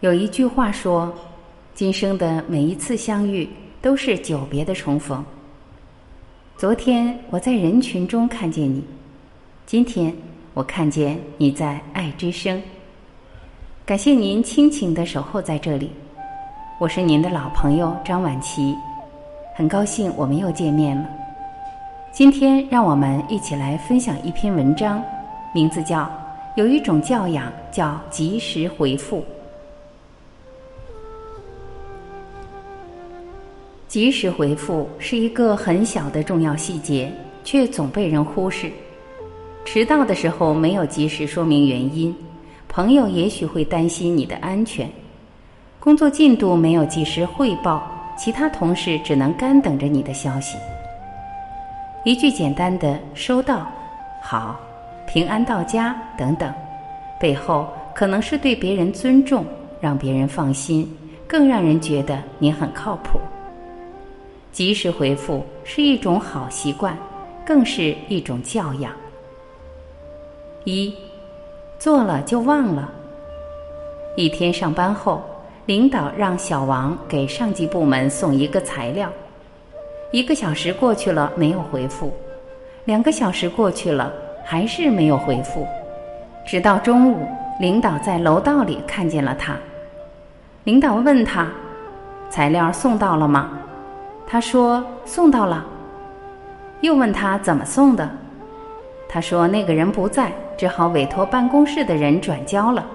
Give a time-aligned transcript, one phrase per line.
[0.00, 1.12] 有一句话说
[1.74, 3.48] ：“今生的每一次相遇
[3.82, 5.24] 都是久别的重逢。”
[6.56, 8.80] 昨天我在人群中看见你，
[9.66, 10.14] 今天
[10.54, 12.62] 我看见你在爱之声。
[13.84, 15.90] 感谢您亲情的守候在这里，
[16.78, 18.72] 我是您的老朋友张婉琪，
[19.56, 21.08] 很高兴我们又见面了。
[22.12, 25.02] 今天让我们一起来分享一篇文章，
[25.52, 26.02] 名字叫
[26.54, 29.18] 《有一种教养叫及时回复》。
[33.88, 37.10] 及时回复是一个很小的重要细节，
[37.42, 38.70] 却总被人忽视。
[39.64, 42.14] 迟到的时候没有及时说明原因，
[42.68, 44.86] 朋友也许会担心你的安全；
[45.80, 47.82] 工作进度没有及时汇报，
[48.16, 50.58] 其他同事只能干等着你的消息。
[52.04, 53.66] 一句简单的“收到
[54.22, 54.60] ”“好
[55.08, 56.52] ”“平安到家”等等，
[57.18, 59.46] 背后可能是对别人尊重，
[59.80, 60.94] 让别人放心，
[61.26, 63.18] 更让人觉得你很靠谱。
[64.52, 66.96] 及时回复是一种好习惯，
[67.46, 68.92] 更是一种教养。
[70.64, 70.94] 一，
[71.78, 72.90] 做了就忘了。
[74.16, 75.22] 一天上班后，
[75.66, 79.08] 领导让小王给上级部门送一个材料，
[80.10, 82.12] 一个小时过去了没有回复，
[82.84, 84.12] 两个小时过去了
[84.44, 85.66] 还是没有回复，
[86.44, 87.28] 直到中午，
[87.60, 89.56] 领导在楼道里看见了他，
[90.64, 91.46] 领导问他
[92.28, 93.50] ：“材料送到了吗？”
[94.30, 95.64] 他说送到了，
[96.82, 98.10] 又问他怎么送的，
[99.08, 102.86] 他说那个人不在，只好委托办公室的人转交了。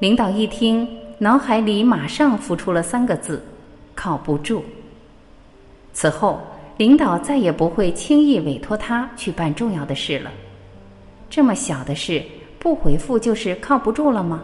[0.00, 3.40] 领导一听，脑海里马上浮出了三个字：
[3.94, 4.64] 靠不住。
[5.92, 6.40] 此后，
[6.76, 10.32] 领导再也不会轻易委托他去办重要的事了。
[11.28, 12.20] 这么小的事，
[12.58, 14.42] 不回复就是靠不住了吗？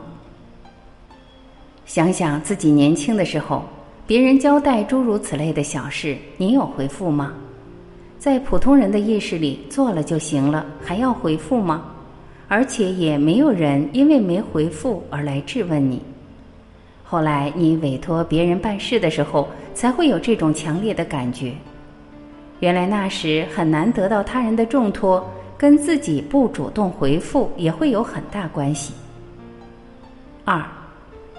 [1.86, 3.64] 想想自己年轻的时候。
[4.07, 7.33] 别人交代诸如此类的小事，你有回复吗？
[8.20, 11.83] 在普通人的意识里，做了就行了，还要回复吗？
[12.47, 16.01] 而且也没有人因为没回复而来质问你。
[17.03, 21.53] 后来你委托别人办事的时候，才会有这种强烈的感觉。
[22.61, 25.29] 原来那时很难得到他人的重托，
[25.59, 28.95] 跟自己不主动回复也会有很大关系。
[30.45, 30.64] 二，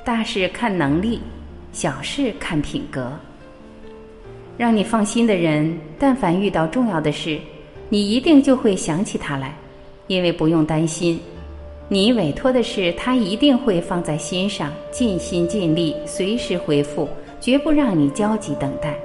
[0.03, 1.21] 大事看能力。
[1.71, 3.11] 小事看品格，
[4.57, 7.39] 让你放心的人，但凡遇到重要的事，
[7.89, 9.55] 你一定就会想起他来，
[10.07, 11.19] 因为不用担心，
[11.87, 17.07] 你委托的事他一定会放在心上，尽心尽力，随时回复，
[17.39, 18.97] 绝不让你焦急等待。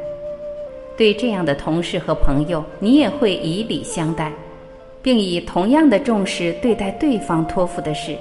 [0.96, 4.32] 对这样的同事和朋友，你也会以礼相待，
[5.02, 8.16] 并以同样的重视对待对方托付的事，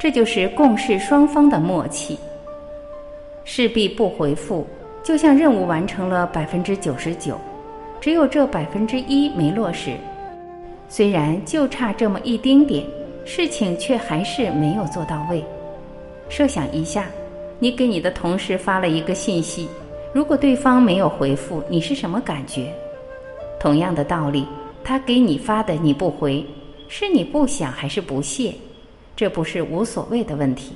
[0.00, 2.18] 这就是共事双方的默契。
[3.44, 4.66] 势必不回复，
[5.02, 7.38] 就像任务完成了百分之九十九，
[8.00, 9.92] 只有这百分之一没落实。
[10.88, 12.84] 虽然就差这么一丁点，
[13.24, 15.44] 事情却还是没有做到位。
[16.28, 17.06] 设想一下，
[17.58, 19.68] 你给你的同事发了一个信息，
[20.12, 22.72] 如果对方没有回复，你是什么感觉？
[23.60, 24.46] 同样的道理，
[24.82, 26.44] 他给你发的你不回，
[26.88, 28.54] 是你不想还是不屑？
[29.14, 30.72] 这不是无所谓的问题。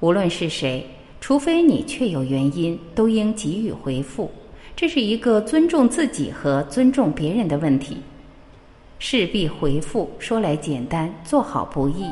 [0.00, 0.84] 无论是谁。
[1.20, 4.30] 除非你确有原因，都应给予回复。
[4.74, 7.98] 这是一个尊重自己和尊重别人的问题。
[8.98, 12.06] 势必回复，说来简单，做好不易。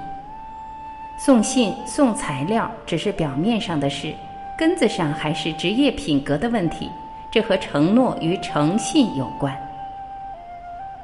[1.18, 4.12] 送信、送材料只是表面上的事，
[4.58, 6.88] 根子上还是职业品格的问题。
[7.30, 9.54] 这和承诺与诚信有关。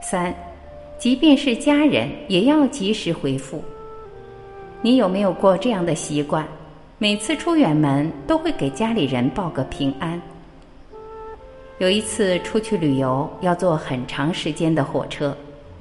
[0.01, 0.35] 三，
[0.99, 3.63] 即便是家人，也要及时回复。
[4.81, 6.47] 你有没有过这样的习惯？
[6.97, 10.21] 每次出远门都会给家里人报个平安。
[11.79, 15.37] 有一次出去旅游要坐很长时间的火车，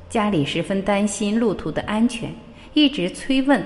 [0.09, 2.34] 家里十分担心路途的安全，
[2.74, 3.63] 一直催问。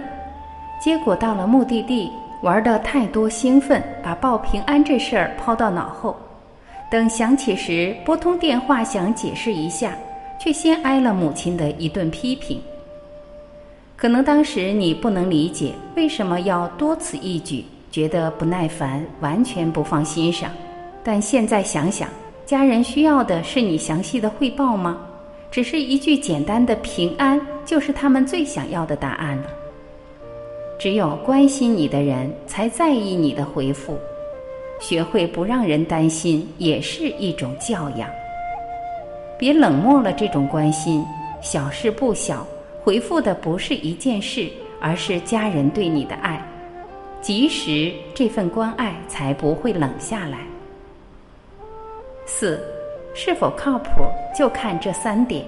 [0.83, 2.11] 结果到了目的地，
[2.43, 6.17] 玩的太多兴奋，把报平安这事儿抛到脑后。
[6.91, 9.97] 等想起时，拨通电话想解释一下，
[10.37, 12.61] 却先挨了母亲的一顿批评。
[13.97, 20.51] 可能当时你不能理解为什么要多此一举，觉得不耐烦，完全不放心上。
[21.03, 22.07] 但现在想想，
[22.45, 24.99] 家人需要的是你详细的汇报吗？
[25.49, 29.49] 只是一句简单的平安，就是他们最想要的答案了。
[30.77, 33.97] 只有关心你的人才在意你的回复，
[34.79, 38.07] 学会不让人担心也是一种教养。
[39.39, 41.03] 别冷漠了这种关心，
[41.41, 42.45] 小事不小。
[42.87, 44.47] 回复的不是一件事，
[44.79, 46.41] 而是家人对你的爱。
[47.19, 50.37] 及时这份关爱才不会冷下来。
[52.25, 52.63] 四，
[53.13, 53.89] 是否靠谱
[54.33, 55.43] 就看这三点。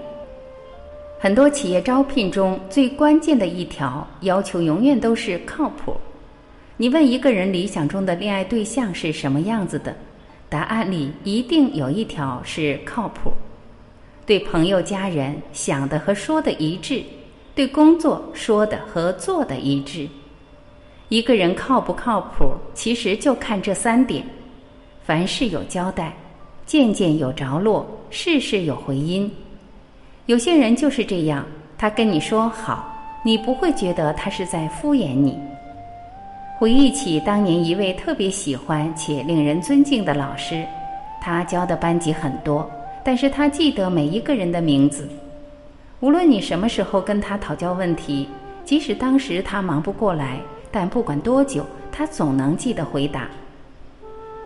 [1.18, 5.96] 很多企业招聘中最关键的一条要求永远都是靠谱。
[6.76, 9.96] 你问一个人理想中的恋爱对象是什么样子的，
[10.50, 13.32] 答案里一定有一条是靠谱。
[14.26, 17.02] 对朋友、家人想的和说的一致，
[17.60, 20.08] 对工作说的和做的一致。
[21.10, 24.24] 一个人靠不靠谱，其实就看这三点：
[25.04, 26.14] 凡事有交代，
[26.66, 29.30] 件件有着落，事事有回音。
[30.28, 31.46] 有些人就是这样，
[31.78, 32.96] 他跟你说好，
[33.26, 35.38] 你不会觉得他是在敷衍你。
[36.58, 40.66] 回忆起当年一位特别喜欢且令人尊敬的老师，
[41.22, 42.72] 他教的班级很多，
[43.04, 45.10] 但是他记得每一个人的名字。
[46.02, 48.30] 无论你什么时候跟他讨教问题，
[48.64, 50.40] 即使当时他忙不过来。
[50.72, 53.28] 但不管多久，他总能记得回答。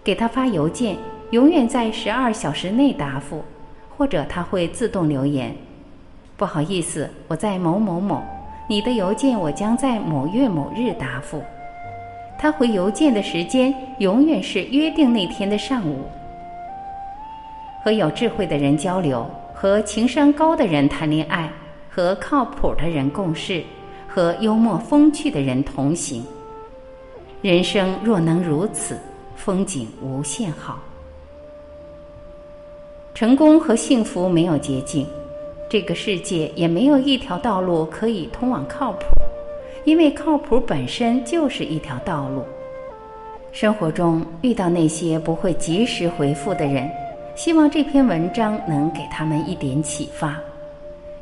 [0.03, 0.97] 给他发邮件，
[1.31, 3.43] 永远在十二小时内答复，
[3.97, 5.53] 或者他会自动留言
[6.37, 8.23] ：“不好意思，我在某某某，
[8.67, 11.43] 你的邮件我将在某月某日答复。”
[12.39, 16.05] 他回邮件的时间永远是约定那天的上午。
[17.83, 19.29] 和有智慧的人交流，
[19.63, 21.49] 和情商高的人谈恋爱，
[21.89, 23.63] 和靠谱的人共事。
[24.05, 26.21] 和幽默风趣的人同行，
[27.41, 28.99] 人生若能如此，
[29.37, 30.83] 风景无限好。
[33.15, 35.07] 成功和幸福没有捷径，
[35.69, 39.05] 这个世界也没有一条道路可以通往靠谱，
[39.85, 42.43] 因为靠谱本身就是一条道路。
[43.53, 46.91] 生活中遇到那些不会及时回复的人，
[47.35, 50.39] 希望这篇文章能给他们一点启发。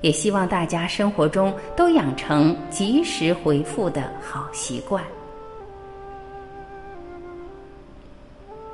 [0.01, 5.03] 也希望大家生活中都养成及时回复的好习惯。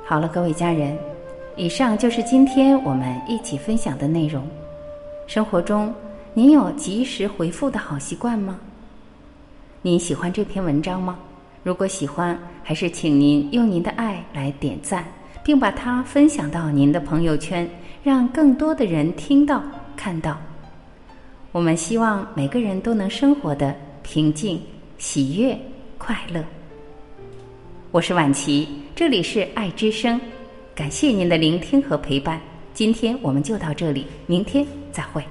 [0.06, 0.96] 好了，各位家人，
[1.54, 4.42] 以上就是今天我们一起分享的内容。
[5.26, 5.94] 生活中，
[6.32, 8.58] 您有及时回复的好习惯吗？
[9.82, 11.18] 您喜欢这篇文章吗？
[11.62, 15.04] 如果喜欢，还是请您用您的爱来点赞，
[15.48, 17.66] 并把它分享到您的朋友圈，
[18.02, 19.62] 让更多的人听到、
[19.96, 20.38] 看到。
[21.52, 24.60] 我们希望每个人都能生活的平静、
[24.98, 25.58] 喜悦、
[25.96, 26.44] 快乐。
[27.90, 30.20] 我是婉琪，这里是爱之声，
[30.74, 32.38] 感谢您的聆听和陪伴。
[32.74, 35.24] 今天我们就到这里，明天再会。